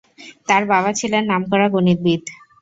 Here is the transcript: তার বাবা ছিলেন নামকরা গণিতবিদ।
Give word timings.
তার 0.47 0.63
বাবা 0.71 0.91
ছিলেন 0.99 1.23
নামকরা 1.31 1.67
গণিতবিদ। 1.73 2.21